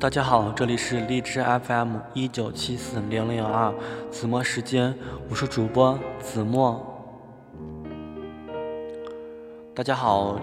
[0.00, 3.70] 大家好，这里是荔枝 FM 一九七四零零二
[4.10, 4.94] 子墨时间，
[5.28, 6.80] 我是主播子墨。
[9.74, 10.40] 大家好，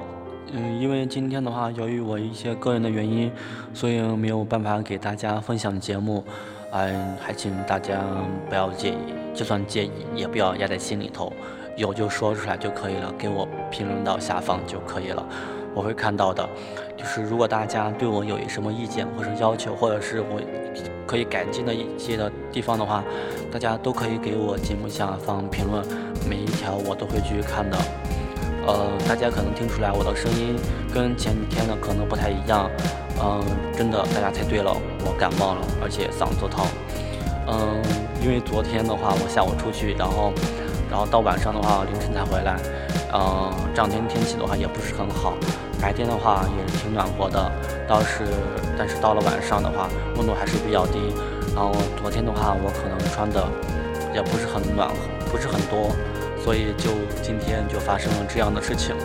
[0.54, 3.32] 嗯，因为今天的话，由于我一些个人的原因，
[3.74, 6.24] 所以没有办法给大家分享节目，
[6.72, 8.00] 嗯，还请大家
[8.48, 11.34] 不要介意，就算介意也不要压在心里头，
[11.76, 15.28] 有就说出来就可以了，给我评论到下方就可以了。
[15.74, 16.48] 我会看到的，
[16.98, 20.42] 就是如果大家对我有什么意见或者要求，或者是我
[21.06, 23.04] 可以改进的一些的地方的话，
[23.52, 25.84] 大家都可以给我节目下方评论，
[26.30, 27.78] 每一条我都会去看的。
[28.66, 30.56] 呃，大家可能听出来我的声音
[30.94, 32.70] 跟前几天的可能不太一样，
[33.22, 33.42] 嗯，
[33.78, 34.76] 真的，大家猜对了，
[35.06, 36.66] 我感冒了，而且嗓子疼。
[37.48, 37.82] 嗯，
[38.22, 40.34] 因为昨天的话，我下午出去，然后，
[40.92, 42.60] 然后到晚上的话凌晨才回来，
[43.14, 45.34] 嗯，这两天天气的话也不是很好。
[45.82, 47.52] 白天的话也是挺暖和的，
[47.88, 48.26] 倒是，
[48.78, 51.14] 但是到了晚上的话，温度还是比较低。
[51.56, 53.48] 然后昨天的话，我可能穿的
[54.14, 54.96] 也不是很暖和，
[55.32, 55.90] 不是很多，
[56.44, 56.90] 所以就
[57.22, 58.96] 今天就发生了这样的事情。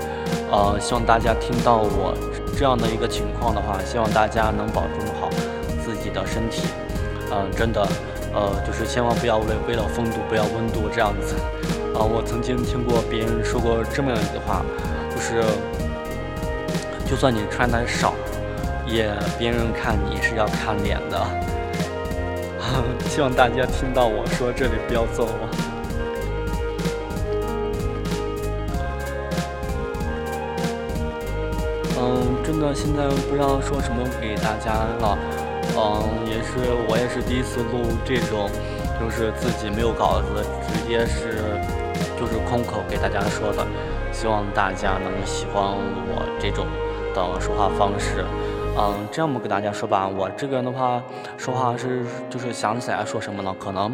[0.51, 2.15] 呃，希望大家听到我
[2.57, 5.29] 这样的一个情况的话，希望大家能保重好
[5.85, 6.63] 自己的身体。
[7.31, 7.87] 嗯，真的，
[8.35, 11.35] 呃，就是千万不要为为了风度不要温度这样子。
[11.95, 14.63] 啊，我曾经听过别人说过这么样一句话，
[15.15, 15.43] 就是。
[17.05, 18.15] 就算你穿的少，
[18.87, 21.21] 也别人看你是要看脸的。
[23.11, 25.49] 希望大家听到我说这里不要揍我。
[32.01, 35.19] 嗯，真的现在不知道说什么给大家了。
[35.77, 38.49] 嗯，也是我也是第一次录这种，
[38.99, 41.61] 就是自己没有稿子，直接是
[42.23, 43.67] 就是空口给大家说的。
[44.13, 46.65] 希望大家能喜欢我这种。
[47.15, 48.25] 的说话方式，
[48.75, 51.03] 嗯，这样我给大家说吧，我这个人的话，
[51.37, 53.55] 说话是就是想起来说什么呢？
[53.61, 53.93] 可能，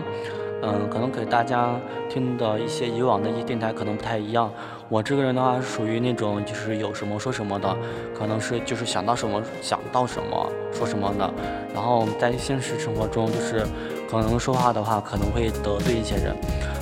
[0.62, 1.74] 嗯，可能给大家
[2.08, 4.48] 听的一些以往的一些电台可能不太一样。
[4.88, 7.76] 我这个人的话，属于那种就是有什么说什么的，
[8.16, 11.28] 可能是就是想到什么想到什么说什么的。
[11.74, 13.66] 然后在现实生活中，就是
[14.08, 16.36] 可能说话的话，可能会得罪一些人。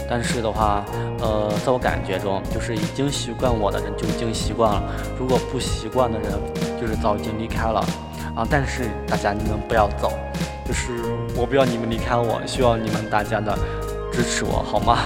[0.09, 0.85] 但是的话，
[1.19, 4.83] 呃，在我感觉中，就是已经习惯我的人就已经习惯了。
[5.19, 6.31] 如果不习惯的人，
[6.81, 7.85] 就是早已经离开了
[8.35, 8.47] 啊。
[8.49, 10.13] 但是大家你们不要走，
[10.65, 10.93] 就是
[11.35, 13.59] 我不要你们离开我，需要你们大家的
[14.13, 14.99] 支持我，好吗？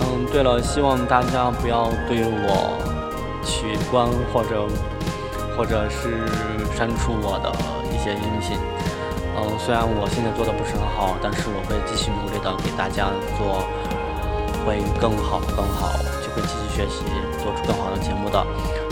[0.00, 2.78] 嗯，对了，希望大家不要对我
[3.44, 4.66] 取关或者。
[5.56, 6.26] 或者是
[6.76, 7.50] 删除我的
[7.94, 8.58] 一些音频，
[9.36, 13.06] 嗯，虽然我现在做的不是很好，但是我会继续努力的给大家
[13.38, 13.62] 做，
[14.66, 17.06] 会更好更好，就会继续学习，
[17.38, 18.38] 做出更好的节目的。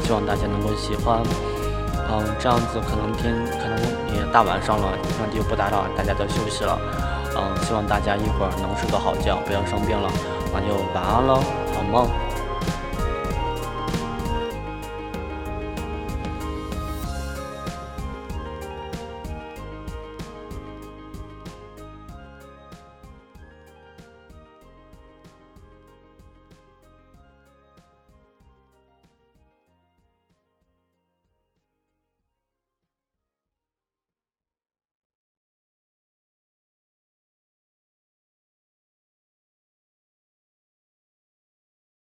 [0.04, 1.22] 希望大家能够喜欢，
[2.10, 3.76] 嗯，这样子可能天可能
[4.14, 6.78] 也大晚上了，那就不打扰大家的休息了，
[7.34, 10.10] 嗯，希望大家一会儿能睡个好觉，不要生病了，
[10.52, 11.42] 那就晚安喽，
[11.74, 12.31] 好梦。